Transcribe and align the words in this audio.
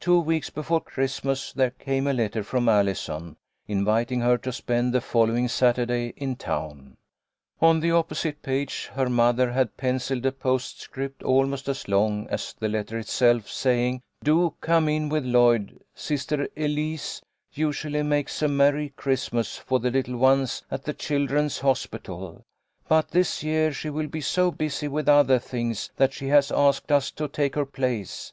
Two 0.00 0.18
weeks 0.18 0.50
before 0.50 0.80
Christmas 0.80 1.52
there 1.52 1.70
came 1.70 2.08
a 2.08 2.12
letter 2.12 2.42
204 2.42 2.42
THE 2.42 2.58
LITTLE 2.58 2.82
COLONEL'S 2.88 3.06
HOLIDAYS. 3.06 3.06
from 3.06 3.28
Allison, 3.28 3.36
inviting 3.68 4.20
her 4.22 4.36
to 4.36 4.52
spend 4.52 4.92
the 4.92 5.00
following 5.00 5.46
Saturday 5.46 6.08
in 6.16 6.34
town. 6.34 6.96
On 7.60 7.78
the 7.78 7.92
opposite 7.92 8.42
page 8.42 8.90
her 8.94 9.08
mother 9.08 9.52
had 9.52 9.76
pencilled 9.76 10.26
a 10.26 10.32
postscript 10.32 11.22
almost 11.22 11.68
as 11.68 11.86
long 11.86 12.26
as 12.30 12.52
the 12.58 12.68
letter 12.68 12.98
itself, 12.98 13.48
saying:" 13.48 14.02
Do 14.24 14.56
come 14.60 14.88
in 14.88 15.08
with 15.08 15.24
Lloyd. 15.24 15.80
Sister 15.94 16.48
Elise 16.56 17.22
usually 17.52 18.02
makes 18.02 18.42
a 18.42 18.48
merry 18.48 18.88
Christmas 18.96 19.56
for 19.56 19.78
the 19.78 19.92
little 19.92 20.16
ones 20.16 20.64
at 20.68 20.82
the 20.82 20.94
Children's 20.94 21.60
Hospital, 21.60 22.42
but 22.88 23.12
this 23.12 23.44
year 23.44 23.72
she 23.72 23.88
will 23.88 24.08
be 24.08 24.20
so 24.20 24.50
busy 24.50 24.88
with 24.88 25.08
other 25.08 25.38
things 25.38 25.92
that 25.94 26.12
she 26.12 26.26
has 26.26 26.50
asked 26.50 26.90
us 26.90 27.12
to 27.12 27.28
take 27.28 27.54
her 27.54 27.64
place. 27.64 28.32